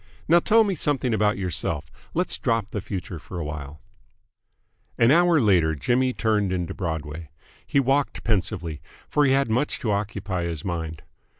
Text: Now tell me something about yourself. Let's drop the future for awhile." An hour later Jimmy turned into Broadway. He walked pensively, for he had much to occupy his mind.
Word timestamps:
Now 0.27 0.39
tell 0.39 0.63
me 0.63 0.73
something 0.73 1.13
about 1.13 1.37
yourself. 1.37 1.91
Let's 2.15 2.39
drop 2.39 2.71
the 2.71 2.81
future 2.81 3.19
for 3.19 3.37
awhile." 3.37 3.81
An 4.97 5.11
hour 5.11 5.39
later 5.39 5.75
Jimmy 5.75 6.11
turned 6.11 6.51
into 6.51 6.73
Broadway. 6.73 7.29
He 7.67 7.79
walked 7.79 8.23
pensively, 8.23 8.81
for 9.07 9.25
he 9.25 9.33
had 9.33 9.47
much 9.51 9.77
to 9.81 9.91
occupy 9.91 10.45
his 10.45 10.65
mind. 10.65 11.03